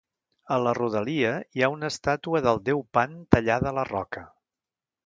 [0.55, 4.27] A la rodalia, hi ha una estàtua del déu Pan tallada a la roca.